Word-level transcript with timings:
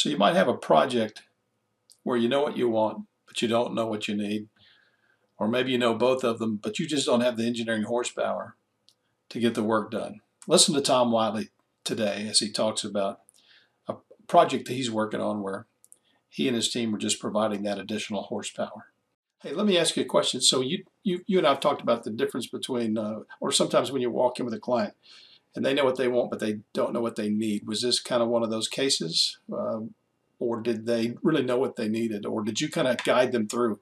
So 0.00 0.08
you 0.08 0.16
might 0.16 0.34
have 0.34 0.48
a 0.48 0.54
project 0.54 1.24
where 2.04 2.16
you 2.16 2.26
know 2.26 2.40
what 2.40 2.56
you 2.56 2.70
want, 2.70 3.04
but 3.26 3.42
you 3.42 3.48
don't 3.48 3.74
know 3.74 3.86
what 3.86 4.08
you 4.08 4.16
need. 4.16 4.48
Or 5.36 5.46
maybe 5.46 5.72
you 5.72 5.76
know 5.76 5.92
both 5.92 6.24
of 6.24 6.38
them, 6.38 6.56
but 6.56 6.78
you 6.78 6.86
just 6.86 7.04
don't 7.04 7.20
have 7.20 7.36
the 7.36 7.44
engineering 7.46 7.82
horsepower 7.82 8.56
to 9.28 9.38
get 9.38 9.54
the 9.54 9.62
work 9.62 9.90
done. 9.90 10.22
Listen 10.48 10.74
to 10.74 10.80
Tom 10.80 11.12
Whiteley 11.12 11.50
today 11.84 12.26
as 12.30 12.38
he 12.38 12.50
talks 12.50 12.82
about 12.82 13.20
a 13.88 13.96
project 14.26 14.68
that 14.68 14.72
he's 14.72 14.90
working 14.90 15.20
on 15.20 15.42
where 15.42 15.66
he 16.30 16.48
and 16.48 16.56
his 16.56 16.70
team 16.70 16.94
are 16.94 16.98
just 16.98 17.20
providing 17.20 17.62
that 17.64 17.78
additional 17.78 18.22
horsepower. 18.22 18.94
Hey, 19.42 19.52
let 19.52 19.66
me 19.66 19.76
ask 19.76 19.98
you 19.98 20.04
a 20.04 20.06
question. 20.06 20.40
So 20.40 20.62
you 20.62 20.84
you 21.02 21.20
you 21.26 21.36
and 21.36 21.46
I've 21.46 21.60
talked 21.60 21.82
about 21.82 22.04
the 22.04 22.10
difference 22.10 22.46
between, 22.46 22.96
uh, 22.96 23.18
or 23.38 23.52
sometimes 23.52 23.92
when 23.92 24.00
you 24.00 24.10
walk 24.10 24.40
in 24.40 24.46
with 24.46 24.54
a 24.54 24.58
client 24.58 24.94
and 25.54 25.64
they 25.64 25.74
know 25.74 25.84
what 25.84 25.96
they 25.96 26.08
want, 26.08 26.30
but 26.30 26.40
they 26.40 26.60
don't 26.72 26.92
know 26.92 27.00
what 27.00 27.16
they 27.16 27.28
need. 27.28 27.66
Was 27.66 27.82
this 27.82 28.00
kind 28.00 28.22
of 28.22 28.28
one 28.28 28.42
of 28.42 28.50
those 28.50 28.68
cases, 28.68 29.38
uh, 29.52 29.80
or 30.38 30.60
did 30.60 30.86
they 30.86 31.14
really 31.22 31.42
know 31.42 31.58
what 31.58 31.76
they 31.76 31.88
needed, 31.88 32.24
or 32.24 32.42
did 32.42 32.60
you 32.60 32.68
kind 32.68 32.88
of 32.88 33.02
guide 33.04 33.32
them 33.32 33.48
through? 33.48 33.80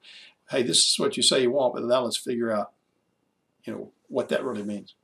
Hey, 0.49 0.63
this 0.63 0.79
is 0.79 0.95
what 0.97 1.15
you 1.15 1.23
say 1.23 1.43
you 1.43 1.51
want, 1.51 1.75
but 1.75 1.83
now 1.83 2.01
let's 2.01 2.17
figure 2.17 2.51
out, 2.51 2.71
you 3.63 3.73
know, 3.73 3.91
what 4.07 4.29
that 4.29 4.43
really 4.43 4.63
means. 4.63 4.95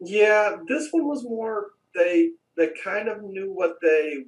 Yeah, 0.00 0.56
this 0.66 0.88
one 0.90 1.06
was 1.06 1.24
more 1.24 1.68
they 1.94 2.30
they 2.56 2.70
kind 2.82 3.08
of 3.08 3.22
knew 3.22 3.52
what 3.52 3.76
they 3.82 4.24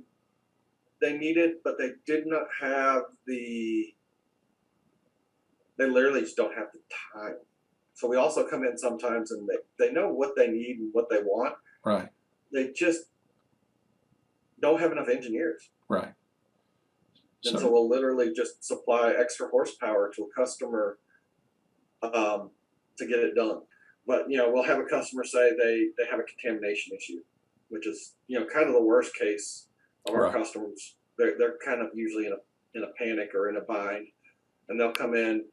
they 1.01 1.17
needed, 1.17 1.57
but 1.65 1.79
they 1.79 1.93
did 2.07 2.27
not 2.27 2.47
have 2.61 3.03
the 3.27 3.95
they 5.79 5.89
literally 5.89 6.21
just 6.21 6.37
don't 6.37 6.55
have 6.55 6.69
the 6.73 6.81
time. 7.15 7.37
So 7.97 8.07
we 8.07 8.17
also 8.19 8.47
come 8.47 8.63
in 8.63 8.77
sometimes 8.77 9.31
and 9.31 9.49
they, 9.49 9.57
they 9.87 9.91
know 9.93 10.13
what 10.13 10.37
they 10.37 10.49
need 10.49 10.77
and 10.81 10.91
what 10.93 11.09
they 11.09 11.23
want. 11.23 11.55
Right. 11.83 12.09
They 12.53 12.71
just 12.73 13.05
don't 14.61 14.79
have 14.79 14.93
enough 14.93 15.09
engineers. 15.09 15.71
Right. 15.89 16.13
And 17.45 17.55
So- 17.55 17.59
so 17.61 17.73
we'll 17.73 17.89
literally 17.89 18.35
just 18.35 18.63
supply 18.63 19.15
extra 19.19 19.49
horsepower 19.49 20.13
to 20.15 20.25
a 20.25 20.29
customer 20.39 20.99
um, 22.03 22.51
to 22.99 23.07
get 23.07 23.19
it 23.21 23.35
done. 23.35 23.63
But 24.07 24.31
you 24.31 24.37
know, 24.37 24.51
we'll 24.53 24.63
have 24.65 24.79
a 24.79 24.85
customer 24.85 25.25
say 25.25 25.51
they, 25.57 25.89
they 25.97 26.09
have 26.11 26.21
a 26.21 26.23
contamination 26.25 26.95
issue, 26.95 27.23
which 27.71 27.87
is 27.87 28.15
you 28.29 28.39
know 28.39 28.45
kind 28.47 28.67
of 28.69 28.75
the 28.75 28.83
worst 28.83 29.15
case 29.17 29.69
of 30.07 30.15
our 30.15 30.25
Right. 30.25 30.33
customers. 30.35 30.97
They're 31.19 31.37
they're 31.39 31.57
kind 31.65 31.81
of 31.81 31.89
usually 31.95 32.27
in 32.27 32.33
a 32.33 32.37
in 32.79 32.85
a 32.85 32.89
panic 32.99 33.35
or 33.35 33.49
in 33.49 33.57
a 33.57 33.63
bind, 33.63 34.07
and 34.69 34.79
they'll 34.79 34.93
come 34.93 35.15
in 35.15 35.45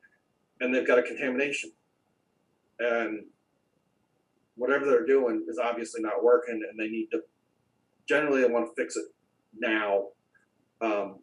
and 0.62 0.76
they've 0.76 0.86
got 0.86 1.00
a 1.00 1.04
contamination, 1.04 1.72
and 2.80 3.26
whatever 4.56 4.86
they're 4.86 5.06
doing 5.06 5.46
is 5.50 5.58
obviously 5.58 6.02
not 6.02 6.24
working, 6.24 6.62
and 6.70 6.80
they 6.80 6.88
need 6.88 7.08
to 7.12 7.22
generally 8.08 8.42
they 8.42 8.50
want 8.50 8.68
to 8.68 8.82
fix 8.82 8.96
it 8.96 9.06
now. 9.58 10.08
Um, 10.82 11.20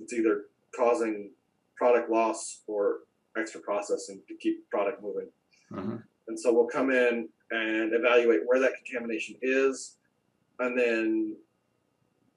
it's 0.00 0.12
either 0.12 0.46
causing 0.74 1.30
product 1.76 2.10
loss 2.10 2.62
or 2.66 3.00
extra 3.36 3.60
processing 3.60 4.22
to 4.28 4.34
keep 4.36 4.68
product 4.70 5.02
moving. 5.02 5.28
Mhm. 5.70 6.02
And 6.28 6.38
so 6.38 6.52
we'll 6.52 6.66
come 6.66 6.90
in 6.90 7.28
and 7.50 7.92
evaluate 7.94 8.40
where 8.46 8.60
that 8.60 8.72
contamination 8.74 9.36
is. 9.42 9.98
And 10.58 10.78
then, 10.78 11.36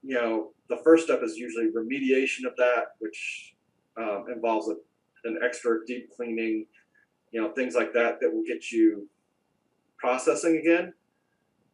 you 0.02 0.14
know, 0.14 0.52
the 0.68 0.78
first 0.78 1.04
step 1.04 1.22
is 1.22 1.36
usually 1.36 1.70
remediation 1.70 2.46
of 2.46 2.56
that, 2.56 2.96
which 2.98 3.54
um, 3.96 4.26
involves 4.32 4.68
a, 4.68 4.76
an 5.24 5.38
extra 5.42 5.84
deep 5.86 6.10
cleaning, 6.14 6.66
you 7.32 7.40
know, 7.40 7.50
things 7.52 7.74
like 7.74 7.92
that 7.92 8.20
that 8.20 8.32
will 8.32 8.44
get 8.46 8.70
you 8.70 9.08
processing 9.98 10.58
again. 10.58 10.92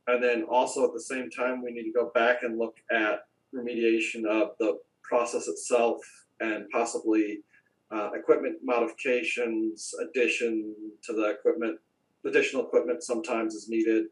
And 0.06 0.22
then 0.22 0.44
also 0.44 0.84
at 0.84 0.92
the 0.92 1.00
same 1.00 1.31
time, 1.31 1.62
we 1.62 1.72
need 1.72 1.84
to 1.84 1.92
go 1.92 2.11
back 2.14 2.42
and 2.42 2.59
look 2.59 2.77
at 2.91 3.27
remediation 3.55 4.27
of 4.27 4.50
the 4.59 4.78
process 5.03 5.47
itself 5.47 5.98
and 6.41 6.69
possibly 6.70 7.41
uh, 7.93 8.10
equipment 8.15 8.56
modifications, 8.65 9.94
addition 10.03 10.75
to 11.04 11.12
the 11.12 11.31
equipment, 11.31 11.78
additional 12.25 12.65
equipment 12.65 13.03
sometimes 13.03 13.55
is 13.55 13.69
needed, 13.69 14.06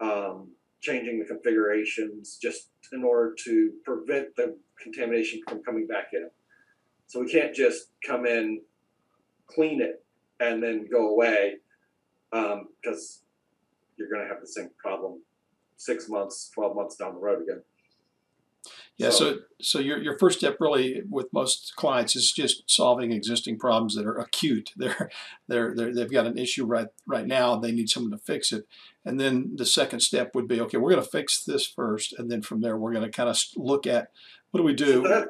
um, 0.00 0.48
changing 0.80 1.18
the 1.18 1.24
configurations 1.24 2.38
just 2.40 2.68
in 2.92 3.02
order 3.02 3.34
to 3.44 3.72
prevent 3.84 4.36
the 4.36 4.56
contamination 4.80 5.40
from 5.48 5.62
coming 5.62 5.86
back 5.86 6.08
in. 6.12 6.28
So 7.06 7.20
we 7.20 7.30
can't 7.30 7.54
just 7.54 7.88
come 8.06 8.26
in, 8.26 8.60
clean 9.46 9.80
it, 9.80 10.04
and 10.40 10.62
then 10.62 10.86
go 10.90 11.10
away 11.10 11.56
um, 12.32 12.68
because 12.80 13.22
you're 13.96 14.08
going 14.08 14.22
to 14.22 14.28
have 14.28 14.40
the 14.40 14.46
same 14.46 14.70
problem 14.78 15.20
six 15.76 16.08
months, 16.08 16.50
12 16.54 16.76
months 16.76 16.96
down 16.96 17.14
the 17.14 17.20
road 17.20 17.42
again. 17.42 17.62
Yeah. 18.96 19.10
So, 19.10 19.38
so 19.60 19.78
your, 19.78 20.02
your 20.02 20.18
first 20.18 20.38
step 20.38 20.56
really 20.58 21.02
with 21.08 21.32
most 21.32 21.74
clients 21.76 22.16
is 22.16 22.32
just 22.32 22.68
solving 22.68 23.12
existing 23.12 23.58
problems 23.58 23.94
that 23.94 24.04
are 24.04 24.18
acute. 24.18 24.72
They're, 24.76 25.10
they're, 25.46 25.74
they're, 25.74 25.94
they've 25.94 26.10
got 26.10 26.26
an 26.26 26.36
issue 26.36 26.66
right, 26.66 26.88
right 27.06 27.26
now. 27.26 27.56
They 27.56 27.70
need 27.70 27.88
someone 27.88 28.10
to 28.10 28.18
fix 28.18 28.52
it. 28.52 28.66
And 29.04 29.18
then 29.20 29.52
the 29.54 29.64
second 29.64 30.00
step 30.00 30.34
would 30.34 30.48
be, 30.48 30.60
okay, 30.62 30.76
we're 30.76 30.90
going 30.90 31.02
to 31.02 31.08
fix 31.08 31.44
this 31.44 31.64
first. 31.64 32.12
And 32.18 32.30
then 32.30 32.42
from 32.42 32.60
there, 32.60 32.76
we're 32.76 32.92
going 32.92 33.04
to 33.04 33.10
kind 33.10 33.28
of 33.28 33.40
look 33.56 33.86
at 33.86 34.10
what 34.50 34.58
do 34.58 34.64
we 34.64 34.74
do? 34.74 35.02
So 35.02 35.08
that, 35.08 35.28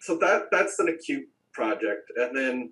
so 0.00 0.16
that 0.18 0.44
that's 0.50 0.78
an 0.78 0.88
acute 0.88 1.28
project, 1.52 2.10
and 2.16 2.36
then 2.36 2.70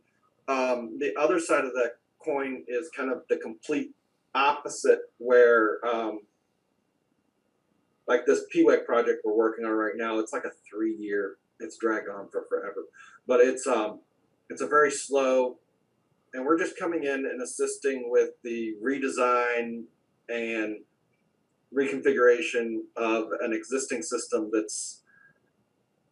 um, 0.48 0.98
the 0.98 1.14
other 1.16 1.38
side 1.38 1.64
of 1.64 1.72
that 1.74 1.96
coin 2.18 2.64
is 2.66 2.90
kind 2.96 3.12
of 3.12 3.22
the 3.28 3.36
complete 3.36 3.92
opposite, 4.34 5.00
where 5.18 5.84
um, 5.86 6.20
like 8.06 8.24
this 8.26 8.44
PWEC 8.54 8.84
project 8.86 9.22
we're 9.24 9.34
working 9.34 9.64
on 9.64 9.72
right 9.72 9.96
now, 9.96 10.18
it's 10.18 10.32
like 10.32 10.44
a 10.44 10.52
three-year. 10.68 11.36
It's 11.60 11.76
dragged 11.76 12.08
on 12.08 12.28
for 12.30 12.46
forever, 12.48 12.84
but 13.26 13.40
it's 13.40 13.66
um, 13.66 14.00
it's 14.48 14.62
a 14.62 14.66
very 14.66 14.90
slow, 14.90 15.58
and 16.32 16.44
we're 16.44 16.58
just 16.58 16.78
coming 16.78 17.04
in 17.04 17.26
and 17.26 17.42
assisting 17.42 18.10
with 18.10 18.30
the 18.42 18.74
redesign 18.82 19.84
and 20.28 20.78
reconfiguration 21.74 22.78
of 22.96 23.28
an 23.40 23.52
existing 23.52 24.02
system 24.02 24.50
that's 24.52 25.02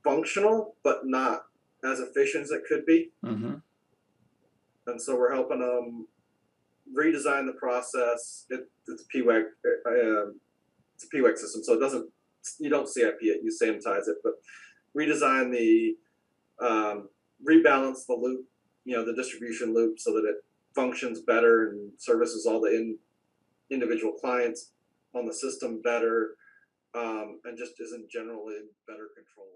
functional 0.05 0.75
but 0.85 1.07
not 1.07 1.47
as 1.83 2.01
efficient 2.01 2.45
as 2.45 2.51
it 2.51 2.63
could 2.69 2.85
be. 2.85 3.11
hmm 3.25 3.55
And 4.87 5.01
so 5.01 5.17
we're 5.17 5.35
helping 5.35 5.61
them 5.61 6.07
redesign 6.97 7.47
the 7.47 7.57
process. 7.59 8.47
It, 8.51 8.69
it's 8.89 9.03
uh, 9.03 10.31
it's 10.95 11.05
a 11.05 11.17
PWEC 11.17 11.37
system, 11.37 11.63
so 11.65 11.75
it 11.75 11.81
doesn't 11.81 12.09
you 12.61 12.71
don't 12.71 12.89
CIP 12.89 13.19
it, 13.23 13.41
you 13.43 13.51
sanitize 13.51 14.09
it, 14.09 14.17
but 14.23 14.35
redesign 14.97 15.51
the 15.51 15.97
um, 16.65 17.09
rebalance 17.47 18.07
the 18.07 18.15
loop, 18.15 18.47
you 18.85 18.97
know, 18.97 19.05
the 19.05 19.15
distribution 19.15 19.75
loop 19.75 19.99
so 19.99 20.13
that 20.13 20.25
it 20.25 20.37
functions 20.75 21.21
better 21.21 21.71
and 21.71 21.91
services 21.99 22.47
all 22.47 22.61
the 22.61 22.69
in, 22.69 22.97
individual 23.71 24.13
clients 24.13 24.71
on 25.15 25.27
the 25.27 25.33
system 25.33 25.81
better, 25.83 26.37
um, 26.95 27.41
and 27.45 27.59
just 27.59 27.81
isn't 27.81 28.09
generally 28.11 28.55
better 28.87 29.09
control. 29.15 29.49